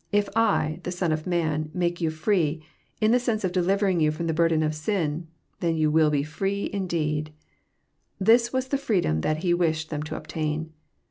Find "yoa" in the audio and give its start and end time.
2.00-2.10